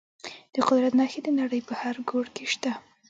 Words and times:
د 0.53 0.55
قدرت 0.67 0.93
نښې 0.99 1.19
د 1.25 1.29
نړۍ 1.39 1.61
په 1.67 1.73
هر 1.81 1.95
ګوټ 2.09 2.27
کې 2.35 2.45
شته. 2.53 2.71